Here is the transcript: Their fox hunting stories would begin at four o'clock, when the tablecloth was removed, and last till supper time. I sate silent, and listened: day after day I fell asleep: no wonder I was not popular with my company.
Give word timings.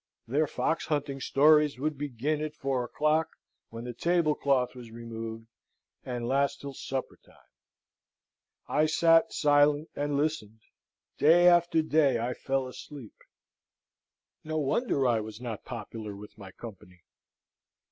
Their 0.27 0.47
fox 0.47 0.87
hunting 0.87 1.19
stories 1.21 1.77
would 1.77 1.95
begin 1.95 2.41
at 2.41 2.55
four 2.55 2.83
o'clock, 2.83 3.29
when 3.69 3.83
the 3.83 3.93
tablecloth 3.93 4.73
was 4.73 4.89
removed, 4.89 5.45
and 6.03 6.27
last 6.27 6.59
till 6.59 6.73
supper 6.73 7.19
time. 7.23 7.35
I 8.67 8.87
sate 8.87 9.31
silent, 9.31 9.89
and 9.95 10.17
listened: 10.17 10.61
day 11.19 11.47
after 11.47 11.83
day 11.83 12.17
I 12.19 12.33
fell 12.33 12.65
asleep: 12.67 13.13
no 14.43 14.57
wonder 14.57 15.05
I 15.07 15.19
was 15.19 15.39
not 15.39 15.65
popular 15.65 16.15
with 16.15 16.35
my 16.35 16.49
company. 16.51 17.03